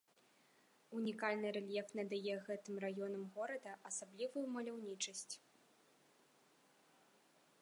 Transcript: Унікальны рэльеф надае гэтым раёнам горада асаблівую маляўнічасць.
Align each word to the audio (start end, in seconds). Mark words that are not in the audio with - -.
Унікальны 0.99 1.47
рэльеф 1.57 1.87
надае 1.99 2.35
гэтым 2.49 2.75
раёнам 2.85 3.23
горада 3.37 3.71
асаблівую 3.91 4.45
маляўнічасць. 4.57 5.41